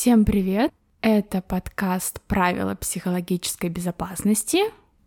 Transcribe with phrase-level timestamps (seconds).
[0.00, 0.72] Всем привет!
[1.00, 4.58] Это подкаст «Правила психологической безопасности».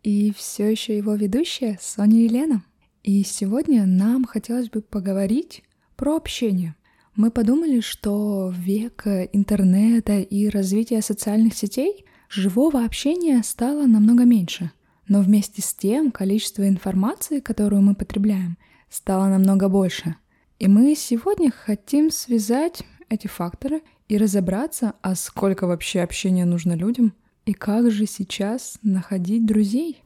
[0.03, 2.65] И все еще его ведущая Соня и Лена.
[3.01, 5.63] И сегодня нам хотелось бы поговорить
[5.95, 6.75] про общение.
[7.15, 14.71] Мы подумали, что век интернета и развития социальных сетей живого общения стало намного меньше.
[15.07, 18.57] Но вместе с тем количество информации, которую мы потребляем,
[18.89, 20.17] стало намного больше.
[20.59, 27.13] И мы сегодня хотим связать эти факторы и разобраться, а сколько вообще общения нужно людям,
[27.45, 30.03] и как же сейчас находить друзей.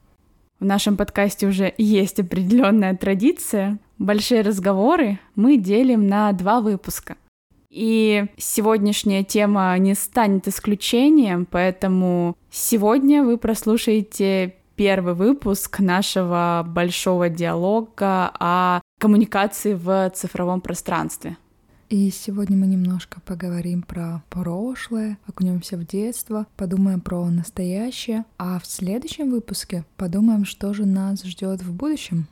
[0.59, 3.80] В нашем подкасте уже есть определенная традиция.
[3.98, 7.18] Большие разговоры мы делим на два выпуска.
[7.72, 18.31] И сегодняшняя тема не станет исключением, поэтому сегодня вы прослушаете первый выпуск нашего большого диалога
[18.40, 21.38] о коммуникации в цифровом пространстве.
[21.89, 28.66] И сегодня мы немножко поговорим про прошлое, окунемся в детство, подумаем про настоящее, а в
[28.66, 32.27] следующем выпуске подумаем, что же нас ждет в будущем.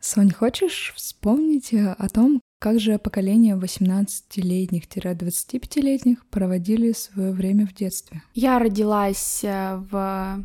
[0.00, 8.22] Сонь, хочешь вспомнить о том, как же поколение 18-летних-25-летних проводили свое время в детстве?
[8.34, 10.42] Я родилась э, в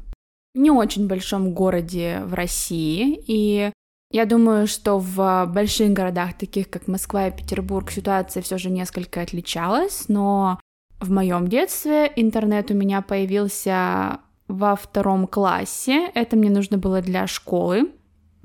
[0.53, 3.71] не очень большом городе в России, и
[4.11, 9.21] я думаю, что в больших городах, таких как Москва и Петербург, ситуация все же несколько
[9.21, 10.59] отличалась, но
[10.99, 16.09] в моем детстве интернет у меня появился во втором классе.
[16.15, 17.91] Это мне нужно было для школы.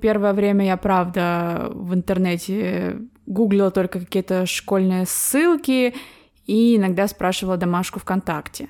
[0.01, 5.95] Первое время я, правда, в интернете гуглила только какие-то школьные ссылки
[6.45, 8.69] и иногда спрашивала домашку ВКонтакте.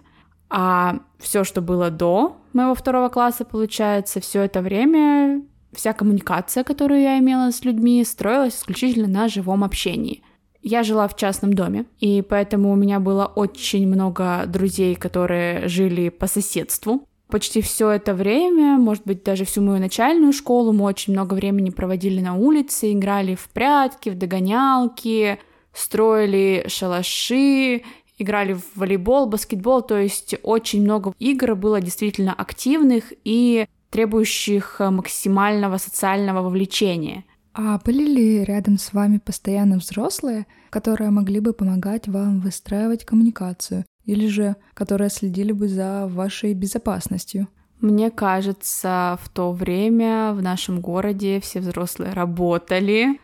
[0.48, 5.42] А все, что было до моего второго класса, получается, все это время
[5.74, 10.22] вся коммуникация, которую я имела с людьми, строилась исключительно на живом общении.
[10.62, 16.08] Я жила в частном доме, и поэтому у меня было очень много друзей, которые жили
[16.08, 17.06] по соседству.
[17.28, 21.70] Почти все это время, может быть, даже всю мою начальную школу, мы очень много времени
[21.70, 25.38] проводили на улице, играли в прятки, в догонялки,
[25.74, 27.82] строили шалаши,
[28.18, 34.90] играли в волейбол, баскетбол, то есть очень много игр было действительно активных и требующих э,
[34.90, 37.24] максимального социального вовлечения.
[37.52, 43.84] А были ли рядом с вами постоянно взрослые, которые могли бы помогать вам выстраивать коммуникацию,
[44.04, 47.46] или же которые следили бы за вашей безопасностью?
[47.80, 53.20] Мне кажется, в то время в нашем городе все взрослые работали.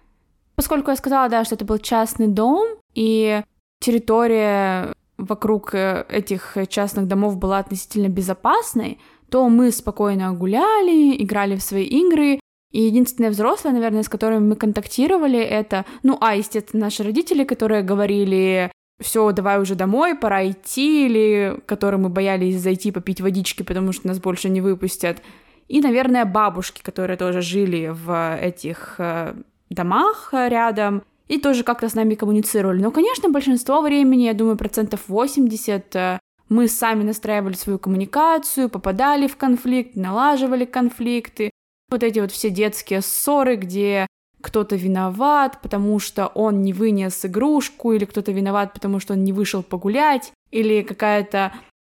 [0.54, 3.42] Поскольку я сказала, да, что это был частный дом, и
[3.80, 11.62] территория вокруг э, этих частных домов была относительно безопасной, то мы спокойно гуляли, играли в
[11.62, 12.40] свои игры,
[12.72, 17.82] и единственное взрослое, наверное, с которыми мы контактировали, это, ну, а, естественно, наши родители, которые
[17.82, 18.70] говорили,
[19.00, 24.06] все, давай уже домой, пора идти, или которые мы боялись зайти попить водички, потому что
[24.06, 25.22] нас больше не выпустят.
[25.66, 29.34] И, наверное, бабушки, которые тоже жили в этих э,
[29.68, 32.82] домах рядом, и тоже как-то с нами коммуницировали.
[32.82, 36.20] Но, конечно, большинство времени, я думаю, процентов 80
[36.50, 41.50] мы сами настраивали свою коммуникацию, попадали в конфликт, налаживали конфликты.
[41.90, 44.06] Вот эти вот все детские ссоры, где
[44.42, 49.32] кто-то виноват, потому что он не вынес игрушку, или кто-то виноват, потому что он не
[49.32, 51.52] вышел погулять, или какая-то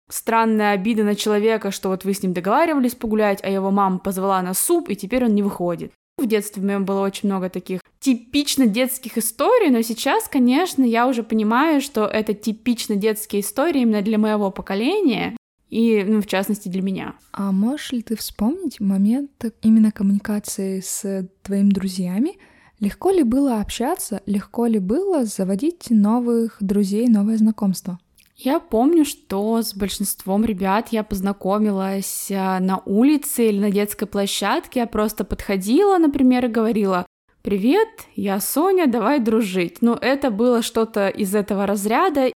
[0.09, 4.41] странная обида на человека, что вот вы с ним договаривались погулять, а его мама позвала
[4.41, 5.91] на суп, и теперь он не выходит.
[6.17, 11.07] В детстве у меня было очень много таких типично детских историй, но сейчас, конечно, я
[11.07, 15.35] уже понимаю, что это типично детские истории именно для моего поколения,
[15.69, 17.15] и, ну, в частности, для меня.
[17.33, 19.31] А можешь ли ты вспомнить момент
[19.61, 22.37] именно коммуникации с твоими друзьями?
[22.79, 27.99] Легко ли было общаться, легко ли было заводить новых друзей, новое знакомство?
[28.35, 34.81] Я помню, что с большинством ребят я познакомилась а, на улице или на детской площадке.
[34.81, 37.06] Я просто подходила, например, и говорила
[37.41, 39.77] «Привет, я Соня, давай дружить».
[39.81, 42.31] Ну, это было что-то из этого разряда.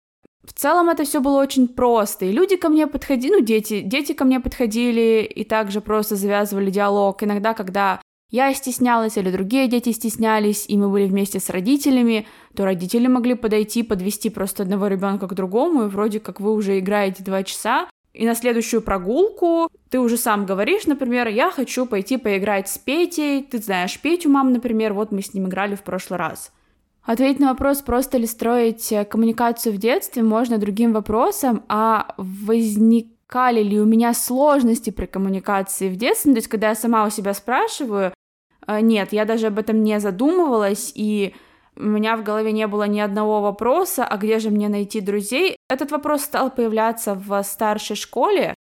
[0.45, 4.13] В целом это все было очень просто, и люди ко мне подходили, ну, дети, дети
[4.13, 7.23] ко мне подходили и также просто завязывали диалог.
[7.23, 8.01] Иногда, когда
[8.31, 13.35] я стеснялась или другие дети стеснялись, и мы были вместе с родителями, то родители могли
[13.35, 17.89] подойти, подвести просто одного ребенка к другому, и вроде как вы уже играете два часа,
[18.13, 23.43] и на следующую прогулку ты уже сам говоришь, например, я хочу пойти поиграть с Петей,
[23.43, 26.53] ты знаешь Петю, мам, например, вот мы с ним играли в прошлый раз.
[27.03, 33.63] Ответить на вопрос, просто ли строить э, коммуникацию в детстве, можно другим вопросом, а возникали
[33.63, 37.11] ли у меня сложности при коммуникации в детстве, ну, то есть когда я сама у
[37.11, 38.13] себя спрашиваю,
[38.67, 41.35] э, нет, я даже об этом не задумывалась, и
[41.77, 45.57] у меня в голове не было ни одного вопроса, а где же мне найти друзей.
[45.69, 48.55] Этот вопрос стал появляться в старшей школе,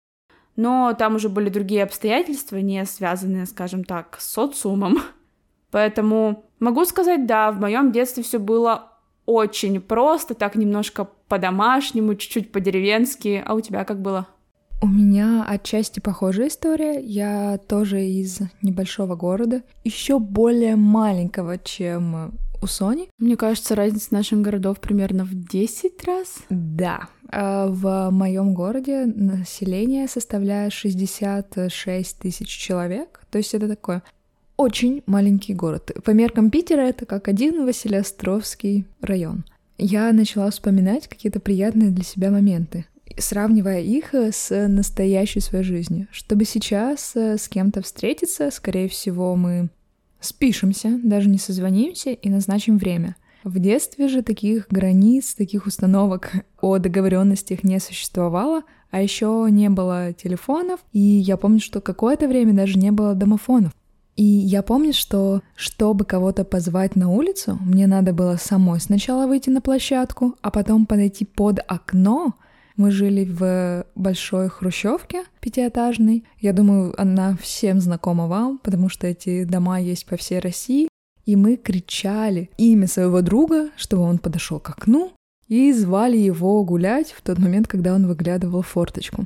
[0.55, 4.99] но там уже были другие обстоятельства, не связанные, скажем так, с социумом.
[5.71, 8.93] Поэтому могу сказать, да, в моем детстве все было
[9.25, 13.43] очень просто, так немножко по-домашнему, чуть-чуть по-деревенски.
[13.45, 14.27] А у тебя как было?
[14.81, 16.99] У меня отчасти похожая история.
[16.99, 23.09] Я тоже из небольшого города, еще более маленького, чем у Сони.
[23.17, 26.39] Мне кажется, разница наших городов примерно в 10 раз.
[26.49, 27.09] Да.
[27.31, 33.21] А в моем городе население составляет 66 тысяч человек.
[33.29, 34.03] То есть это такое
[34.57, 35.91] очень маленький город.
[36.03, 39.45] По меркам Питера это как один Василиостровский район.
[39.77, 42.85] Я начала вспоминать какие-то приятные для себя моменты
[43.17, 46.07] сравнивая их э, с настоящей своей жизнью.
[46.11, 49.69] Чтобы сейчас э, с кем-то встретиться, скорее всего, мы
[50.19, 53.15] спишемся, даже не созвонимся и назначим время.
[53.43, 60.13] В детстве же таких границ, таких установок о договоренностях не существовало, а еще не было
[60.13, 63.71] телефонов, и я помню, что какое-то время даже не было домофонов.
[64.17, 69.49] И я помню, что чтобы кого-то позвать на улицу, мне надо было самой сначала выйти
[69.49, 72.33] на площадку, а потом подойти под окно,
[72.79, 76.23] мы жили в большой хрущевке пятиэтажной.
[76.39, 80.87] Я думаю, она всем знакома вам, потому что эти дома есть по всей России.
[81.25, 85.11] И мы кричали имя своего друга, чтобы он подошел к окну,
[85.49, 89.25] и звали его гулять в тот момент, когда он выглядывал форточку.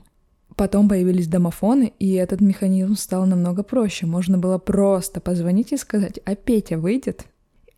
[0.56, 4.08] Потом появились домофоны, и этот механизм стал намного проще.
[4.08, 7.28] Можно было просто позвонить и сказать, а Петя выйдет.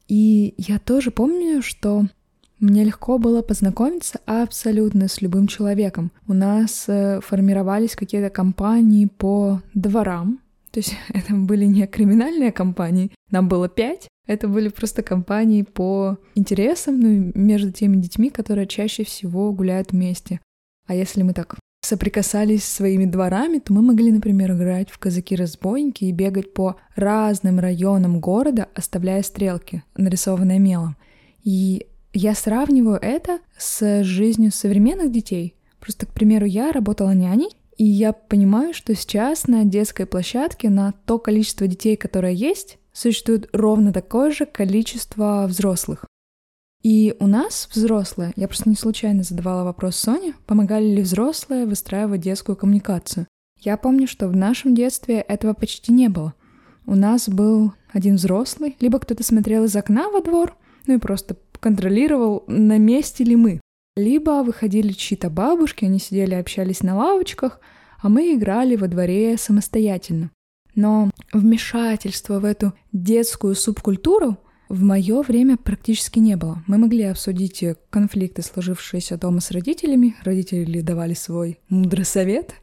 [0.08, 2.06] И я тоже помню, что
[2.60, 6.12] мне легко было познакомиться абсолютно с любым человеком.
[6.28, 10.40] У нас э, формировались какие-то компании по дворам.
[10.72, 14.08] То есть это были не криминальные компании, нам было пять.
[14.28, 20.40] Это были просто компании по интересам, ну, между теми детьми, которые чаще всего гуляют вместе.
[20.88, 21.56] А если мы так
[21.86, 27.60] соприкасались с своими дворами, то мы могли, например, играть в казаки-разбойники и бегать по разным
[27.60, 30.98] районам города, оставляя стрелки, нарисованные мелом.
[31.44, 31.86] И
[32.16, 35.56] я сравниваю это с жизнью современных детей.
[35.80, 40.94] Просто, к примеру, я работала няней, и я понимаю, что сейчас на детской площадке на
[41.06, 46.06] то количество детей, которое есть, существует ровно такое же количество взрослых.
[46.82, 52.22] И у нас взрослые, я просто не случайно задавала вопрос Соне, помогали ли взрослые выстраивать
[52.22, 53.28] детскую коммуникацию.
[53.60, 56.34] Я помню, что в нашем детстве этого почти не было.
[56.86, 61.36] У нас был один взрослый, либо кто-то смотрел из окна во двор, ну и просто
[61.66, 63.60] контролировал, на месте ли мы.
[63.96, 67.60] Либо выходили чьи-то бабушки, они сидели, общались на лавочках,
[68.04, 70.30] а мы играли во дворе самостоятельно.
[70.76, 74.38] Но вмешательства в эту детскую субкультуру
[74.70, 76.64] в мое время практически не было.
[76.68, 82.54] Мы могли обсудить конфликты, сложившиеся дома с родителями, родители давали свой мудрый совет,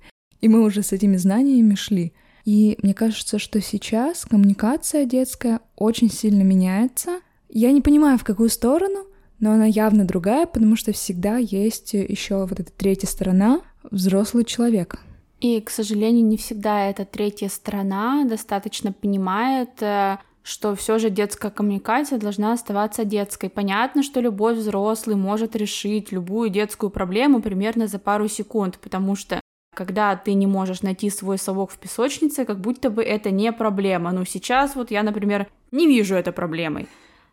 [0.40, 2.12] и мы уже с этими знаниями шли.
[2.44, 7.18] И мне кажется, что сейчас коммуникация детская очень сильно меняется—
[7.52, 9.06] я не понимаю, в какую сторону,
[9.38, 13.60] но она явно другая, потому что всегда есть еще вот эта третья сторона,
[13.90, 14.96] взрослый человек.
[15.40, 21.50] И, к сожалению, не всегда эта третья сторона достаточно понимает, э, что все же детская
[21.50, 23.50] коммуникация должна оставаться детской.
[23.50, 29.40] Понятно, что любой взрослый может решить любую детскую проблему примерно за пару секунд, потому что
[29.74, 34.12] когда ты не можешь найти свой совок в песочнице, как будто бы это не проблема.
[34.12, 36.86] Ну, сейчас вот я, например, не вижу это проблемой.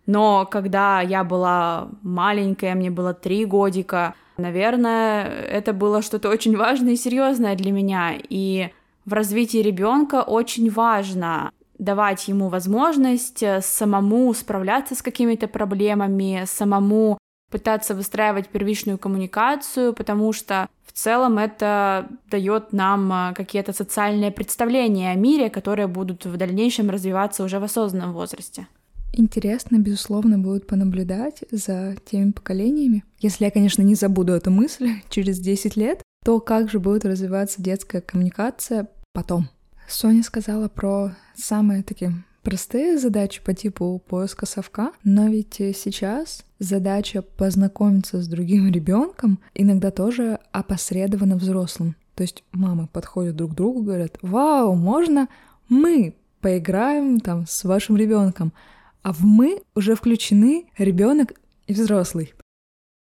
[0.10, 6.94] Но когда я была маленькая, мне было три годика, наверное, это было что-то очень важное
[6.94, 8.14] и серьезное для меня.
[8.18, 8.72] И
[9.06, 17.20] в развитии ребенка очень важно давать ему возможность э, самому справляться с какими-то проблемами, самому
[17.52, 25.12] пытаться выстраивать первичную коммуникацию, потому что в целом это дает нам э, какие-то социальные представления
[25.12, 28.66] о мире, которые будут в дальнейшем развиваться уже в осознанном возрасте.
[29.14, 33.04] Интересно, безусловно, будет понаблюдать за теми поколениями.
[33.20, 37.62] Если я, конечно, не забуду эту мысль через 10 лет, то как же будет развиваться
[37.62, 39.50] детская коммуникация потом.
[39.88, 42.14] Соня сказала про самые такие
[42.44, 49.92] простые задачи по типу поиска совка, но ведь сейчас задача познакомиться с другим ребенком иногда
[49.92, 51.96] тоже опосредованно взрослым.
[52.16, 55.30] То есть мамы подходят друг к другу, говорят, вау, можно
[55.70, 58.54] мы поиграем там с вашим ребенком
[59.02, 61.34] а в мы уже включены ребенок
[61.68, 62.34] и взрослый.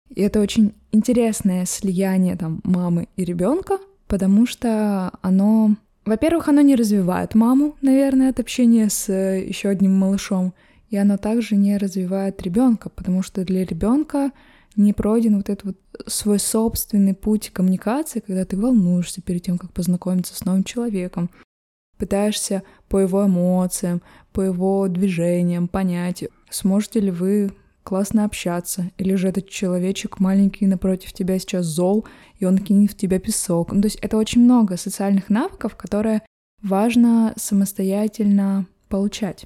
[0.10, 5.76] И это очень интересное слияние там мамы и ребенка, потому что оно,
[6.06, 10.98] во-первых, оно не развивает маму, наверное, от общения с э, еще одним малышом, и и
[10.98, 14.32] оно также не развивает ребенка, потому что для ребенка
[14.76, 19.74] не пройден вот этот вот свой собственный путь коммуникации, когда ты волнуешься перед тем, как
[19.74, 21.30] познакомиться с новым человеком,
[21.98, 24.02] пытаешься по его эмоциям,
[24.34, 27.52] по его движениям понять, сможете ли вы
[27.84, 32.06] классно общаться, или же этот человечек маленький напротив тебя сейчас зол,
[32.40, 33.72] и он кинет в тебя песок.
[33.72, 36.24] Ну, то есть это очень много социальных навыков, которые
[36.62, 39.46] важно самостоятельно получать.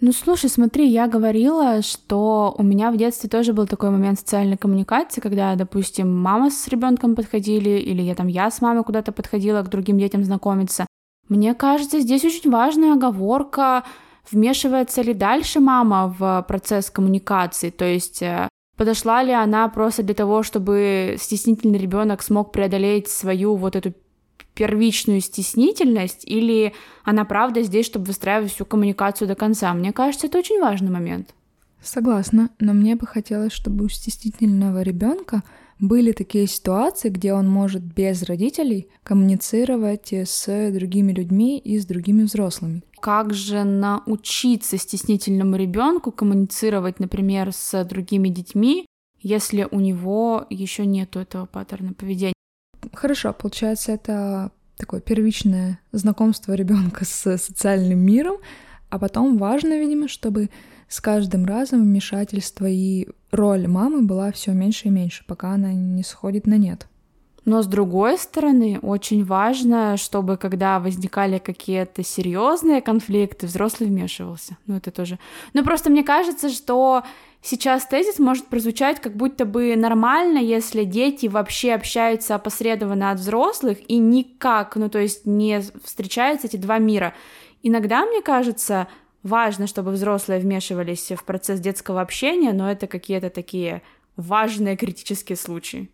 [0.00, 4.56] Ну слушай, смотри, я говорила, что у меня в детстве тоже был такой момент социальной
[4.56, 9.60] коммуникации, когда, допустим, мама с ребенком подходили, или я там я с мамой куда-то подходила
[9.62, 10.86] к другим детям знакомиться.
[11.28, 13.84] Мне кажется, здесь очень важная оговорка,
[14.30, 20.14] вмешивается ли дальше мама в процесс коммуникации, то есть э, подошла ли она просто для
[20.14, 23.94] того, чтобы стеснительный ребенок смог преодолеть свою вот эту
[24.54, 29.72] первичную стеснительность, или она правда здесь, чтобы выстраивать всю коммуникацию до конца.
[29.72, 31.34] Мне кажется, это очень важный момент.
[31.80, 35.44] Согласна, но мне бы хотелось, чтобы у стеснительного ребенка
[35.80, 42.22] были такие ситуации, где он может без родителей коммуницировать с другими людьми и с другими
[42.22, 42.82] взрослыми.
[43.00, 48.86] Как же научиться стеснительному ребенку коммуницировать, например, с другими детьми,
[49.20, 52.34] если у него еще нет этого паттерна поведения?
[52.92, 58.36] Хорошо, получается, это такое первичное знакомство ребенка с социальным миром,
[58.90, 60.50] а потом важно, видимо, чтобы
[60.88, 66.02] с каждым разом вмешательство и роль мамы была все меньше и меньше, пока она не
[66.02, 66.86] сходит на нет.
[67.48, 74.58] Но с другой стороны, очень важно, чтобы когда возникали какие-то серьезные конфликты, взрослый вмешивался.
[74.66, 75.18] Ну, это тоже.
[75.54, 77.04] Ну, просто мне кажется, что
[77.40, 83.78] сейчас тезис может прозвучать как будто бы нормально, если дети вообще общаются опосредованно от взрослых
[83.88, 87.14] и никак, ну то есть не встречаются эти два мира.
[87.62, 88.88] Иногда, мне кажется,
[89.22, 93.82] важно, чтобы взрослые вмешивались в процесс детского общения, но это какие-то такие
[94.16, 95.90] важные критические случаи.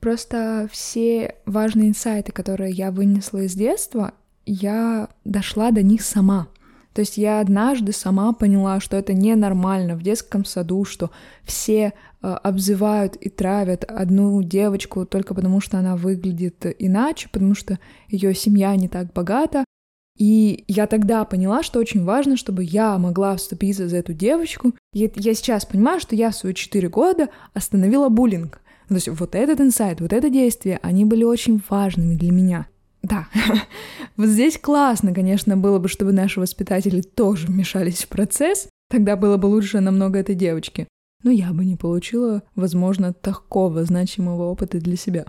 [0.00, 4.12] Просто все важные инсайты, которые я вынесла из детства,
[4.44, 6.48] я дошла до них сама.
[6.92, 11.10] То есть я однажды сама поняла, что это ненормально в детском саду, что
[11.44, 17.78] все э, обзывают и травят одну девочку только потому, что она выглядит иначе, потому что
[18.08, 19.64] ее семья не так богата.
[20.16, 24.74] И я тогда поняла, что очень важно, чтобы я могла вступиться за эту девочку.
[24.92, 28.60] И я сейчас понимаю, что я в свои четыре года остановила буллинг.
[28.88, 32.66] То есть вот этот инсайт, вот это действие, они были очень важными для меня.
[33.02, 33.28] Да,
[34.16, 39.36] вот здесь классно, конечно, было бы, чтобы наши воспитатели тоже вмешались в процесс, тогда было
[39.36, 40.88] бы лучше намного этой девочки.
[41.22, 45.24] Но я бы не получила, возможно, такого значимого опыта для себя.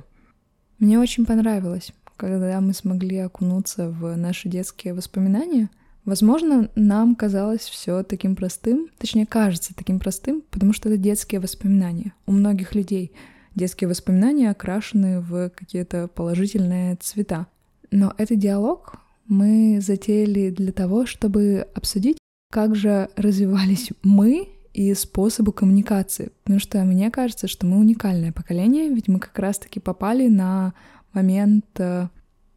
[0.79, 5.69] Мне очень понравилось, когда мы смогли окунуться в наши детские воспоминания.
[6.03, 12.13] Возможно, нам казалось все таким простым, точнее, кажется таким простым, потому что это детские воспоминания
[12.25, 13.11] у многих людей.
[13.55, 17.47] Детские воспоминания окрашены в какие-то положительные цвета.
[17.91, 18.97] Но этот диалог
[19.27, 22.17] мы затеяли для того, чтобы обсудить,
[22.51, 26.31] как же развивались мы и способы коммуникации.
[26.43, 30.73] Потому что мне кажется, что мы уникальное поколение, ведь мы как раз-таки попали на
[31.13, 32.07] момент э,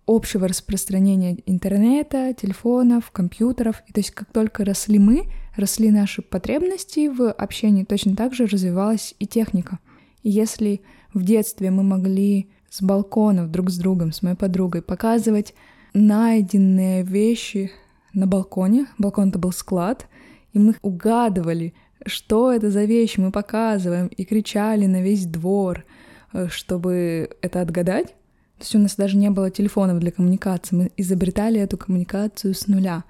[0.07, 3.83] общего распространения интернета, телефонов, компьютеров.
[3.87, 5.27] И то есть как только росли мы,
[5.57, 9.79] росли наши потребности в общении, точно так же развивалась и техника.
[10.23, 10.83] И если
[11.15, 15.55] в детстве мы могли с балконов друг с другом, с моей подругой, показывать
[15.93, 17.73] найденные вещи
[18.13, 18.87] на балконе.
[18.99, 20.09] Балкон это был склад,
[20.53, 21.75] и мы угадывали,
[22.07, 25.85] что это за вещи мы показываем, и кричали на весь двор,
[26.33, 28.15] э, чтобы это отгадать.
[28.61, 32.67] То есть у нас даже не было телефонов для коммуникации, мы изобретали эту коммуникацию с
[32.67, 33.05] нуля.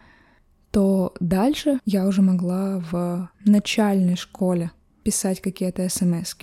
[0.71, 4.71] То дальше я уже могла в начальной школе
[5.03, 6.37] писать какие-то смс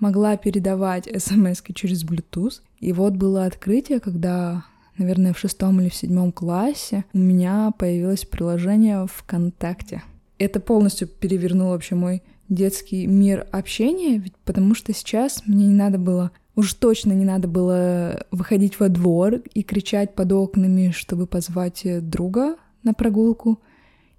[0.00, 2.62] могла передавать смс через Bluetooth.
[2.80, 4.64] И вот было открытие, когда,
[4.96, 10.02] наверное, в шестом или в седьмом классе у меня появилось приложение ВКонтакте.
[10.38, 15.98] Это полностью перевернуло вообще мой детский мир общения, ведь потому что сейчас мне не надо
[15.98, 21.84] было Уж точно не надо было выходить во двор и кричать под окнами, чтобы позвать
[22.08, 23.60] друга на прогулку—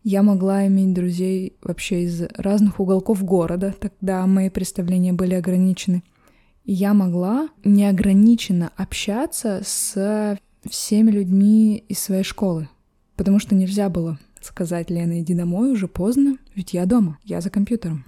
[0.08, 6.04] я могла иметь друзей вообще из разных уголков города, тогда мои представления были ограничены.
[6.64, 10.38] И я могла неограниченно общаться с
[10.70, 12.70] всеми людьми из своей школы,
[13.16, 17.50] потому что нельзя было сказать Лена, иди домой, уже поздно, ведь я дома, я за
[17.50, 18.06] компьютером.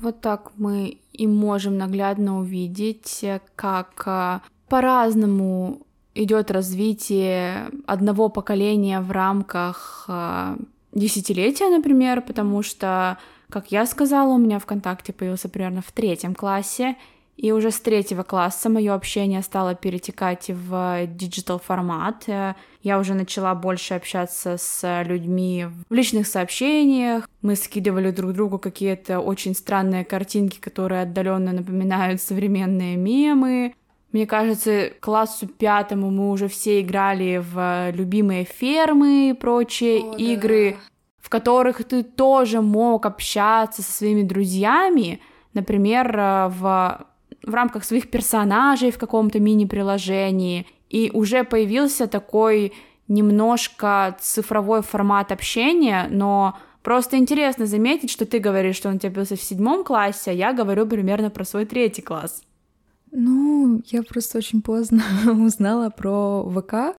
[0.00, 3.24] Вот так мы и можем наглядно увидеть,
[3.56, 5.80] как а, по-разному
[6.14, 10.56] идет развитие одного поколения в рамках а,
[10.92, 13.18] десятилетия, например, потому что
[13.50, 16.96] Как я сказала, у меня ВКонтакте появился примерно в третьем классе,
[17.38, 22.24] и уже с третьего класса мое общение стало перетекать в digital формат.
[22.82, 27.28] Я уже начала больше общаться с людьми в личных сообщениях.
[27.40, 33.74] Мы скидывали друг другу какие-то очень странные картинки, которые отдаленно напоминают современные мемы.
[34.10, 40.72] Мне кажется, классу пятому мы уже все играли в любимые фермы и прочие О, игры,
[40.72, 40.78] да.
[41.20, 45.20] в которых ты тоже мог общаться со своими друзьями,
[45.52, 46.16] например,
[46.48, 47.06] в
[47.42, 52.72] в рамках своих персонажей в каком-то мини-приложении, и уже появился такой
[53.08, 59.36] немножко цифровой формат общения, но просто интересно заметить, что ты говоришь, что он тебя появился
[59.36, 62.42] в седьмом классе, а я говорю примерно про свой третий класс.
[63.10, 66.96] Ну, я просто очень поздно узнала про ВК,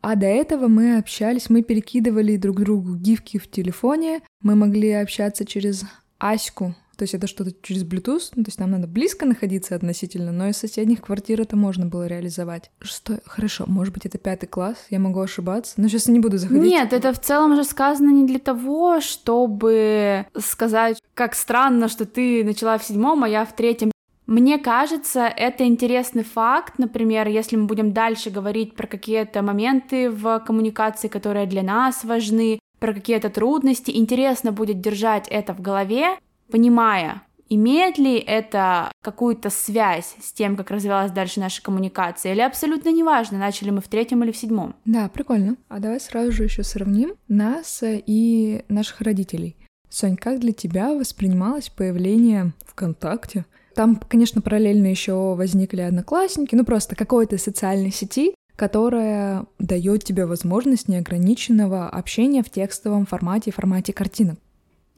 [0.00, 5.44] а до этого мы общались, мы перекидывали друг другу гифки в телефоне, мы могли общаться
[5.44, 5.84] через
[6.18, 10.32] Аську, то есть это что-то через Bluetooth, ну, то есть нам надо близко находиться относительно,
[10.32, 12.72] но из соседних квартир это можно было реализовать.
[12.80, 13.20] Что?
[13.24, 16.64] Хорошо, может быть, это пятый класс, я могу ошибаться, но сейчас я не буду заходить.
[16.64, 22.42] Нет, это в целом уже сказано не для того, чтобы сказать, как странно, что ты
[22.42, 23.92] начала в седьмом, а я в третьем.
[24.26, 26.74] Мне кажется, это интересный факт.
[26.78, 32.58] Например, если мы будем дальше говорить про какие-то моменты в коммуникации, которые для нас важны,
[32.80, 36.18] про какие-то трудности, интересно будет держать это в голове
[36.50, 42.90] понимая, имеет ли это какую-то связь с тем, как развивалась дальше наша коммуникация, или абсолютно
[42.90, 44.74] неважно, начали мы в третьем или в седьмом.
[44.84, 45.56] Да, прикольно.
[45.68, 49.56] А давай сразу же еще сравним нас и наших родителей.
[49.88, 53.46] Сонь, как для тебя воспринималось появление ВКонтакте?
[53.74, 60.88] Там, конечно, параллельно еще возникли одноклассники, ну просто какой-то социальной сети, которая дает тебе возможность
[60.88, 64.38] неограниченного общения в текстовом формате и формате картинок.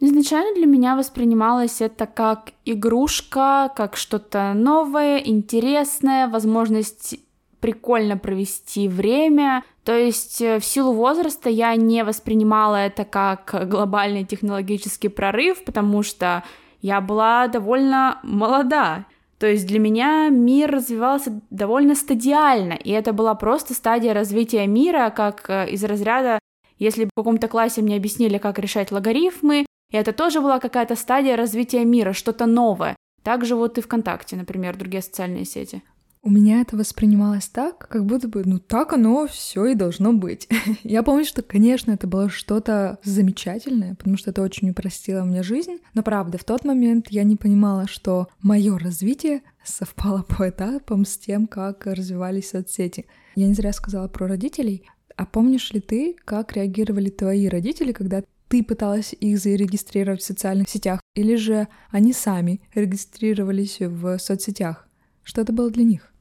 [0.02, 7.16] Изначально для меня воспринималось это как игрушка, как что-то новое, интересное, возможность
[7.60, 9.62] прикольно провести время.
[9.84, 16.02] То есть э, в силу возраста я не воспринимала это как глобальный технологический прорыв, потому
[16.02, 16.44] что
[16.80, 19.04] я была довольно молода.
[19.38, 25.12] То есть для меня мир развивался довольно стадиально, и это была просто стадия развития мира,
[25.14, 26.38] как э, из разряда,
[26.78, 31.36] если в каком-то классе мне объяснили, как решать логарифмы, и это тоже была какая-то стадия
[31.36, 32.96] развития мира, что-то новое.
[33.22, 35.82] Также вот и ВКонтакте, например, другие социальные сети.
[36.22, 40.48] У меня это воспринималось так, как будто бы, ну так оно все и должно быть.
[40.82, 45.78] Я помню, что, конечно, это было что-то замечательное, потому что это очень упростило мне жизнь.
[45.94, 51.16] Но правда, в тот момент я не понимала, что мое развитие совпало по этапам с
[51.16, 53.06] тем, как развивались соцсети.
[53.34, 54.86] Я не зря сказала про родителей.
[55.16, 60.68] А помнишь ли ты, как реагировали твои родители, когда ты пыталась их зарегистрировать в социальных
[60.68, 64.88] сетях, или же они сами регистрировались в соцсетях?
[65.22, 66.12] Что это было для них?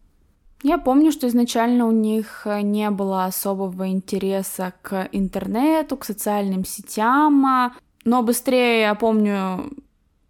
[0.62, 7.74] Я помню, что изначально у них не было особого интереса к интернету, к социальным сетям,
[8.06, 9.72] но быстрее, я помню,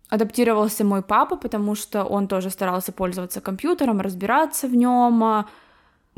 [0.08, 5.46] адаптировался мой папа, потому что он тоже старался пользоваться компьютером, разбираться в нем,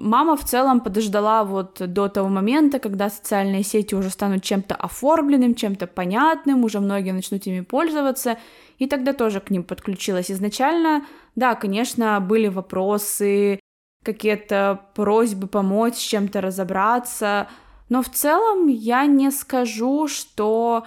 [0.01, 5.53] Мама в целом подождала вот до того момента, когда социальные сети уже станут чем-то оформленным,
[5.53, 8.39] чем-то понятным, уже многие начнут ими пользоваться,
[8.79, 10.31] и тогда тоже к ним подключилась.
[10.31, 13.59] Изначально, да, конечно, были вопросы,
[14.03, 17.47] какие-то просьбы помочь, чем-то разобраться,
[17.89, 20.83] но в целом я не скажу, что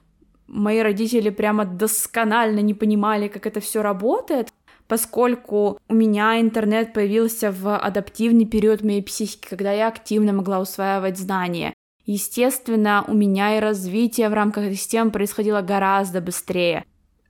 [0.48, 4.48] мои родители прямо досконально не понимали, как это все работает
[4.88, 11.18] поскольку у меня интернет появился в адаптивный период моей психики, когда я активно могла усваивать
[11.18, 11.74] знания.
[12.06, 16.84] Естественно, у меня и развитие в рамках системы происходило гораздо быстрее.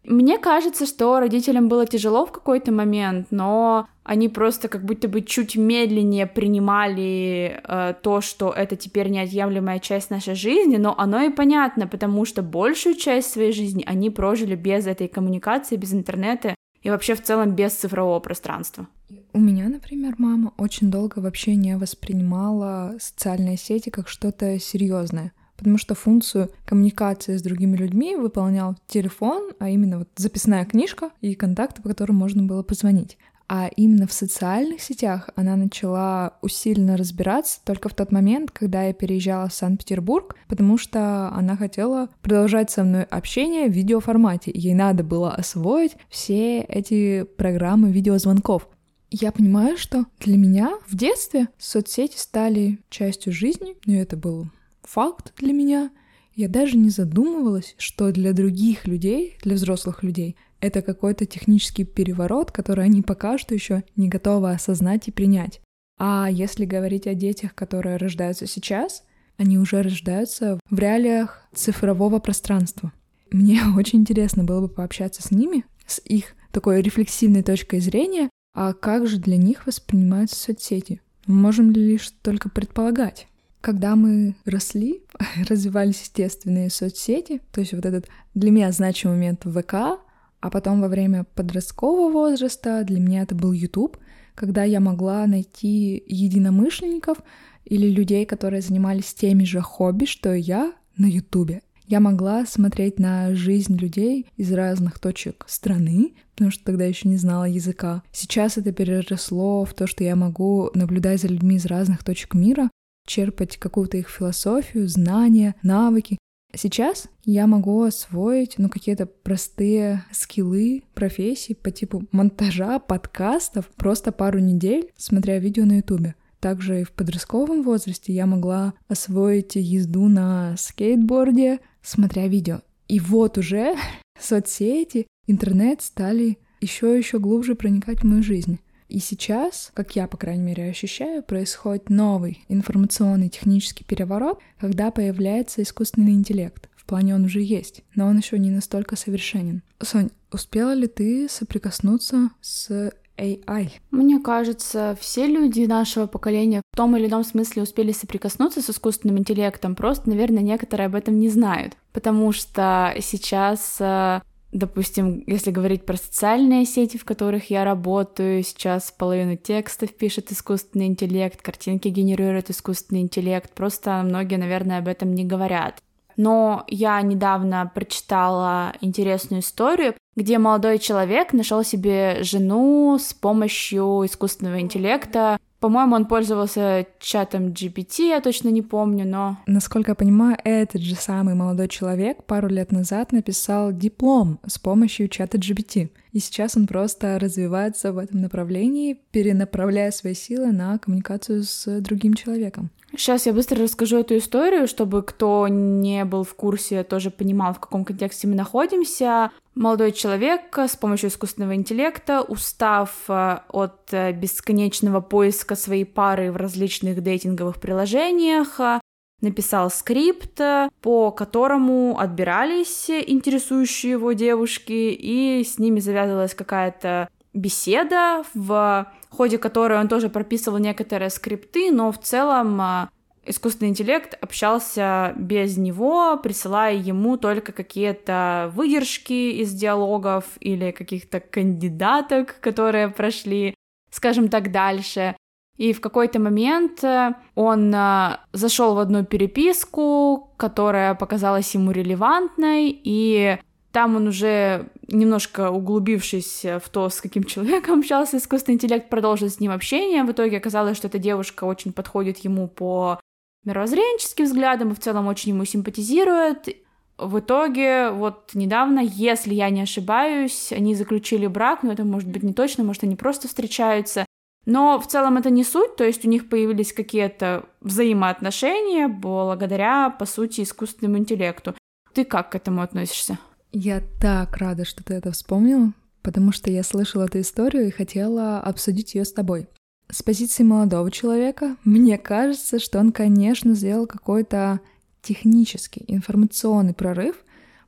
[0.05, 5.23] Мне кажется, что родителям было тяжело в какой-то момент, но они просто как будто бы
[5.23, 11.31] чуть медленнее принимали э, то, что это теперь неотъемлемая часть нашей жизни, но оно и
[11.31, 16.55] понятно, потому что большую часть своей жизни они прожили без этой коммуникации, без интернета,
[16.85, 18.87] и вообще в целом без цифрового пространства.
[19.33, 25.79] У меня, например, мама очень долго вообще не воспринимала социальные сети как что-то серьезное, потому
[25.79, 31.83] что функцию коммуникации с другими людьми выполнял телефон, а именно вот записная книжка и контакты,
[31.83, 33.19] по которым можно было позвонить.
[33.47, 38.95] А именно в социальных сетях она начала усиленно разбираться только в тот момент, когда я
[38.95, 44.51] переезжала в Санкт-Петербург, потому что она хотела продолжать со мной общение в видеоформате.
[44.55, 48.69] Ей надо было освоить все эти программы видеозвонков.
[49.11, 54.49] Я понимаю, что для меня в детстве соцсети стали частью жизни, и это был
[54.83, 55.91] факт для меня.
[56.35, 62.51] Я даже не задумывалась, что для других людей, для взрослых людей, это какой-то технический переворот,
[62.51, 65.61] который они пока что еще не готовы осознать и принять.
[65.99, 69.05] А если говорить о детях, которые рождаются сейчас,
[69.37, 72.93] они уже рождаются в реалиях цифрового пространства.
[73.31, 78.73] Мне очень интересно было бы пообщаться с ними, с их такой рефлексивной точкой зрения, а
[78.73, 81.03] как же для них воспринимаются соцсети?
[81.27, 83.27] Можем ли лишь только предполагать?
[83.61, 85.03] Когда мы росли,
[85.49, 90.01] развивались естественные соцсети, то есть вот этот для меня значимый момент ВК,
[90.45, 93.97] а потом во время подросткового возраста для меня это был YouTube,
[94.35, 97.17] когда я могла найти единомышленников
[97.65, 101.63] или людей, которые занимались теми же хобби, что и я на YouTube.
[101.87, 107.17] Я могла смотреть на жизнь людей из разных точек страны, потому что тогда еще не
[107.17, 108.03] знала языка.
[108.13, 112.69] Сейчас это переросло в то, что я могу наблюдать за людьми из разных точек мира,
[113.07, 116.19] черпать какую-то их философию, знания, навыки.
[116.57, 124.39] Сейчас я могу освоить, ну, какие-то простые скиллы профессии по типу монтажа, подкастов просто пару
[124.39, 126.15] недель, смотря видео на ютубе.
[126.41, 132.61] Также и в подростковом возрасте я могла освоить езду на скейтборде, смотря видео.
[132.87, 133.77] И вот уже
[134.21, 138.59] соцсети, интернет стали еще еще глубже проникать в мою жизнь.
[138.95, 145.65] И сейчас, как я, по крайней мере, ощущаю, происходит новый информационный технический переворот, когда появляется
[145.65, 146.69] искусственный интеллект.
[146.77, 149.63] В плане он уже есть, но он еще не настолько совершенен.
[149.83, 153.71] Сонь, успела ли ты соприкоснуться с AI?
[153.91, 159.19] Мне кажется, все люди нашего поколения в том или ином смысле успели соприкоснуться с искусственным
[159.19, 164.21] интеллектом, просто, наверное, некоторые об этом не знают, потому что сейчас э,
[164.55, 170.87] Допустим, если говорить про социальные сети, в которых я работаю, сейчас половину текстов пишет искусственный
[170.87, 175.83] интеллект, картинки генерирует искусственный интеллект, просто многие, наверное, об этом не говорят.
[176.17, 184.61] Но я недавно прочитала интересную историю, где молодой человек нашел себе жену с помощью искусственного
[184.61, 189.39] интеллекта, по-моему, он пользовался чатом GPT, я точно не помню, но...
[189.47, 195.09] Насколько я понимаю, этот же самый молодой человек пару лет назад написал диплом с помощью
[195.09, 195.89] чата GPT.
[196.13, 202.13] И сейчас он просто развивается в этом направлении, перенаправляя свои силы на коммуникацию с другим
[202.13, 202.69] человеком.
[202.97, 207.61] Сейчас я быстро расскажу эту историю, чтобы кто не был в курсе, тоже понимал, в
[207.61, 209.31] каком контексте мы находимся.
[209.55, 216.37] Молодой человек с помощью искусственного интеллекта, устав э, от э, бесконечного поиска своей пары в
[216.37, 218.81] различных дейтинговых приложениях, э,
[219.21, 220.41] написал скрипт,
[220.81, 229.79] по которому отбирались интересующие его девушки, и с ними завязывалась какая-то беседа, в ходе которой
[229.79, 232.91] он тоже прописывал некоторые скрипты, но в целом а,
[233.27, 242.41] искусственный интеллект общался без него, присылая ему только какие-то выдержки из диалогов или каких-то кандидаток,
[242.41, 243.55] которые прошли,
[243.91, 245.17] скажем так, дальше.
[245.57, 252.77] И в какой-то момент э, он а, зашел в одну переписку, которая показалась ему релевантной,
[252.83, 253.39] и
[253.71, 259.41] там он уже, немножко углубившись в то, с каким человеком общался искусственный интеллект, продолжил с
[259.41, 260.05] ним общение.
[260.05, 263.01] В итоге оказалось, что эта девушка очень подходит ему по
[263.45, 266.49] мировоззренческим взглядам и в целом очень ему симпатизирует.
[266.97, 272.23] В итоге, вот недавно, если я не ошибаюсь, они заключили брак, но это может быть
[272.23, 274.07] не точно, может, они просто встречаются.
[274.47, 280.05] Но в целом это не суть, то есть у них появились какие-то взаимоотношения благодаря, по
[280.05, 281.55] сути, искусственному интеллекту.
[281.95, 283.19] Ты как к этому относишься?
[283.57, 288.41] Я так рада, что ты это вспомнила, потому что я слышала эту историю и хотела
[288.41, 289.47] обсудить ее с тобой.
[289.89, 294.59] С позиции молодого человека, мне кажется, что он, конечно, сделал какой-то
[295.03, 297.15] технический, информационный прорыв,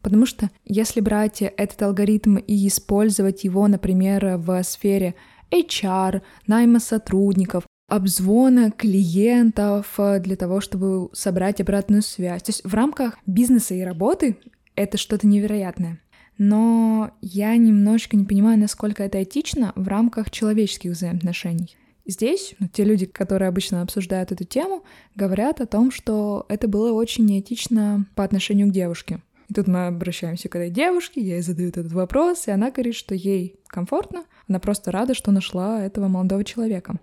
[0.02, 5.14] потому что если брать этот алгоритм и использовать его, например, в сфере
[5.52, 12.42] HR, найма сотрудников, обзвона клиентов для того, чтобы собрать обратную связь.
[12.42, 14.38] То есть в рамках бизнеса и работы
[14.76, 16.00] это что-то невероятное.
[16.38, 21.76] Но я немножечко не понимаю, насколько это этично в рамках человеческих взаимоотношений.
[22.04, 24.84] Здесь ну, те люди, которые обычно обсуждают эту тему,
[25.16, 29.20] говорят о том, что это было очень неэтично по отношению к девушке.
[29.48, 32.94] И тут мы обращаемся к этой девушке, я ей задаю этот вопрос, и она говорит,
[32.94, 36.98] что ей комфортно, она просто рада, что нашла этого молодого человека.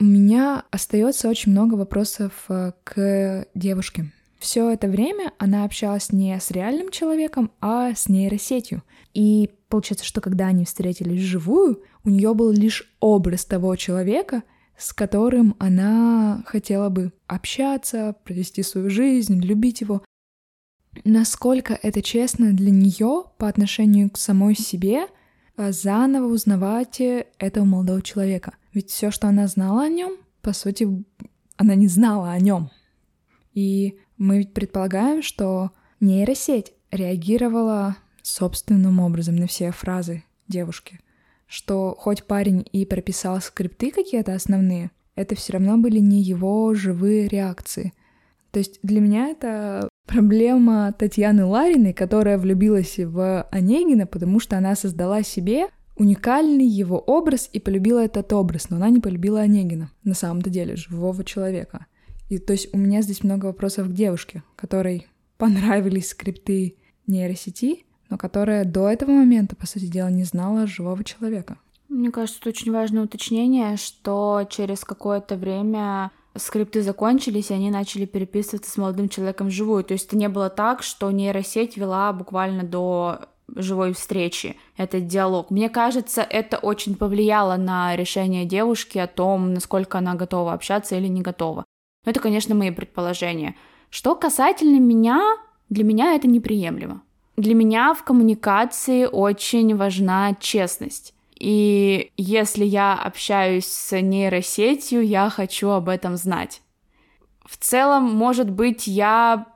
[0.00, 4.10] У меня остается очень много вопросов э, к девушке.
[4.42, 8.82] Все это время она общалась не с реальным человеком, а с нейросетью.
[9.14, 14.42] И получается, что когда они встретились вживую, у нее был лишь образ того человека,
[14.76, 20.02] с которым она хотела бы общаться, провести свою жизнь, любить его.
[21.04, 25.06] насколько это честно для нее по отношению к самой себе
[25.56, 28.56] а, заново узнавать этого молодого человека.
[28.74, 31.04] Ведь все, что она знала о нем, по сути,
[31.56, 32.70] она не знала о нем.
[33.54, 35.70] И мы ведь предполагаем, что
[36.00, 41.00] нейросеть реагировала собственным образом на все фразы девушки,
[41.46, 47.28] что хоть парень и прописал скрипты какие-то основные, это все равно были не его живые
[47.28, 47.92] реакции.
[48.50, 54.76] То есть для меня это проблема Татьяны Лариной, которая влюбилась в Онегина, потому что она
[54.76, 60.14] создала себе уникальный его образ и полюбила этот образ, но она не полюбила Онегина, на
[60.14, 61.86] самом-то деле, живого человека.
[62.32, 68.16] И то есть у меня здесь много вопросов к девушке, которой понравились скрипты нейросети, но
[68.16, 71.58] которая до этого момента, по сути дела, не знала живого человека.
[71.90, 78.06] Мне кажется, это очень важное уточнение, что через какое-то время скрипты закончились, и они начали
[78.06, 79.84] переписываться с молодым человеком вживую.
[79.84, 85.50] То есть это не было так, что нейросеть вела буквально до живой встречи, этот диалог.
[85.50, 91.08] Мне кажется, это очень повлияло на решение девушки о том, насколько она готова общаться или
[91.08, 91.66] не готова.
[92.04, 93.54] Но это, конечно, мои предположения.
[93.90, 95.36] Что касательно меня,
[95.68, 97.02] для меня это неприемлемо.
[97.36, 101.14] Для меня в коммуникации очень важна честность.
[101.38, 106.62] И если я общаюсь с нейросетью, я хочу об этом знать.
[107.44, 109.46] В целом, может быть, я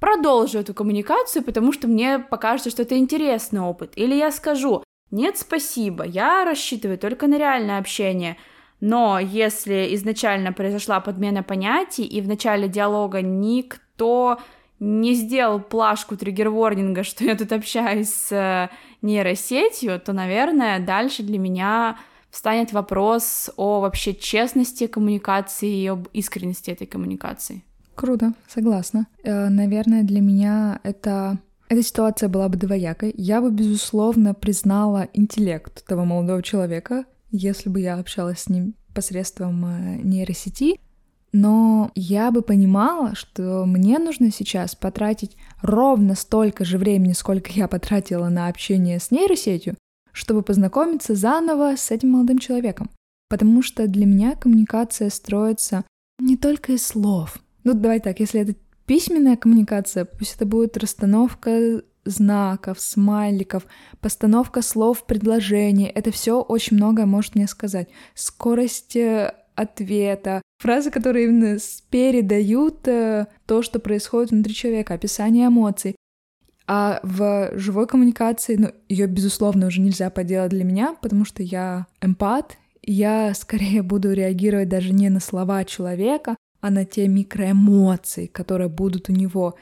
[0.00, 3.92] продолжу эту коммуникацию, потому что мне покажется, что это интересный опыт.
[3.96, 8.36] Или я скажу, нет, спасибо, я рассчитываю только на реальное общение.
[8.80, 14.38] Но если изначально произошла подмена понятий, и в начале диалога никто
[14.80, 18.68] не сделал плашку триггер-ворнинга, что я тут общаюсь с э,
[19.02, 21.98] нейросетью, то, наверное, дальше для меня
[22.30, 27.64] встанет вопрос о вообще честности коммуникации и об искренности этой коммуникации.
[27.94, 29.06] Круто, согласна.
[29.24, 31.38] Э, наверное, для меня это
[31.68, 33.12] эта ситуация была бы двоякой.
[33.16, 39.64] Я бы, безусловно, признала интеллект того молодого человека, если бы я общалась с ним посредством
[39.64, 40.80] э, нейросети,
[41.32, 47.68] но я бы понимала, что мне нужно сейчас потратить ровно столько же времени, сколько я
[47.68, 49.76] потратила на общение с нейросетью,
[50.12, 52.90] чтобы познакомиться заново с этим молодым человеком.
[53.28, 55.84] Потому что для меня коммуникация строится
[56.18, 57.38] не только из слов.
[57.62, 58.54] Ну, давай так, если это
[58.86, 63.66] письменная коммуникация, пусть это будет расстановка знаков, смайликов,
[64.00, 65.88] постановка слов в предложении.
[65.88, 67.88] Это все очень многое может мне сказать.
[68.14, 71.58] Скорость э, ответа, фразы, которые именно
[71.90, 75.96] передают э, то, что происходит внутри человека, описание эмоций.
[76.66, 81.86] А в живой коммуникации, ну, ее, безусловно, уже нельзя поделать для меня, потому что я
[82.02, 88.68] эмпат, я скорее буду реагировать даже не на слова человека, а на те микроэмоции, которые
[88.68, 89.54] будут у него.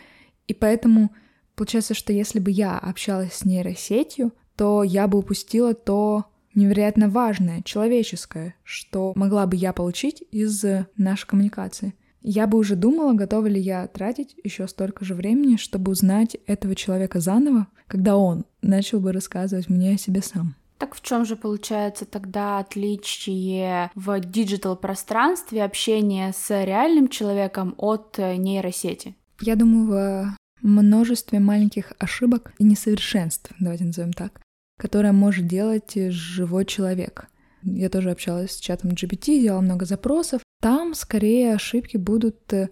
[0.49, 1.11] И поэтому
[1.57, 7.63] получается, что если бы я общалась с нейросетью, то я бы упустила то, невероятно важное,
[7.63, 10.65] человеческое, что могла бы я получить из
[10.97, 11.95] нашей коммуникации.
[12.23, 16.75] Я бы уже думала, готова ли я тратить еще столько же времени, чтобы узнать этого
[16.75, 20.57] человека заново, когда он начал бы рассказывать мне о себе сам.
[20.79, 28.19] Так в чем же получается тогда отличие в digital пространстве общения с реальным человеком от
[28.19, 29.15] нейросети?
[29.41, 34.41] Я думаю, в множестве маленьких ошибок и несовершенств, давайте назовем так
[34.79, 37.29] которое может делать живой человек.
[37.63, 40.43] Я тоже общалась с чатом GPT, делала много запросов.
[40.61, 42.69] Там скорее ошибки будут э,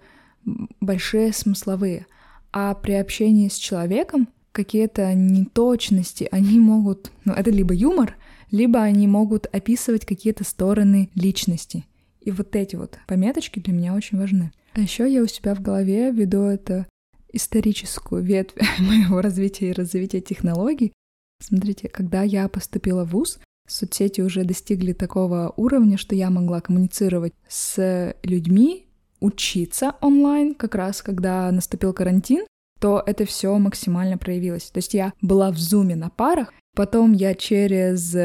[0.81, 2.07] большие смысловые.
[2.53, 7.11] А при общении с человеком какие-то неточности, они могут...
[7.25, 8.17] Ну, это либо юмор,
[8.53, 11.85] либо они могут описывать какие-то стороны личности.
[12.21, 14.53] И вот эти вот пометочки для меня очень важны.
[14.75, 16.87] А еще я у себя в голове веду это
[17.37, 20.93] историческую ветвь моего развития и развития технологий,
[21.43, 27.35] Смотрите, когда я поступила в ВУЗ, соцсети уже достигли такого уровня, что я могла коммуницировать
[27.49, 28.87] с людьми,
[29.21, 32.47] учиться онлайн, как раз когда наступил карантин,
[32.81, 34.71] то это все максимально проявилось.
[34.71, 38.17] То есть я была в зуме на парах, потом я через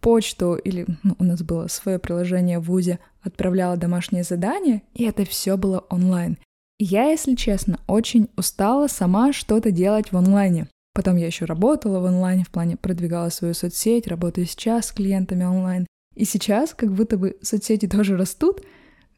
[0.00, 5.24] почту или ну, у нас было свое приложение в ВУЗе, отправляла домашнее задание, и это
[5.24, 6.38] все было онлайн.
[6.84, 10.68] Я, если честно, очень устала сама что-то делать в онлайне.
[10.94, 15.44] Потом я еще работала в онлайне, в плане продвигала свою соцсеть, работаю сейчас с клиентами
[15.44, 15.86] онлайн.
[16.16, 18.62] И сейчас как будто бы соцсети тоже растут,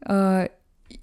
[0.07, 0.49] э,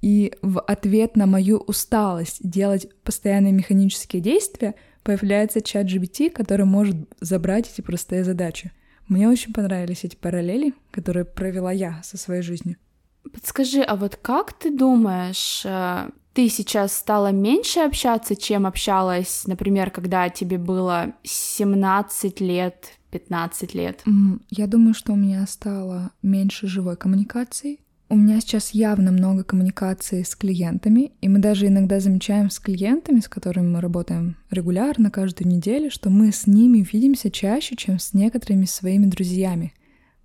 [0.02, 6.95] и в ответ на мою усталость делать постоянные механические действия появляется чат GBT, который может
[7.19, 8.72] забрать эти простые задачи.
[9.08, 12.78] Мне очень понравились эти параллели, которые провела я со своей жизнью.
[13.24, 19.91] Подскажи, а вот как ты думаешь, э, ты сейчас стала меньше общаться, чем общалась, например,
[19.91, 24.04] когда тебе было 17 лет, 15 лет?
[24.49, 27.80] Я думаю, что у меня стало меньше живой коммуникации.
[28.08, 33.19] У меня сейчас явно много коммуникации с клиентами, и мы даже иногда замечаем с клиентами,
[33.19, 38.13] с которыми мы работаем регулярно, каждую неделю, что мы с ними видимся чаще, чем с
[38.13, 39.73] некоторыми своими друзьями.